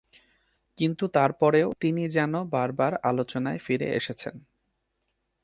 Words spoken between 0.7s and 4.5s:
কিন্তু তারপরেও, তিনি যেন বার বার আলোচনায় ফিরে এসেছেন।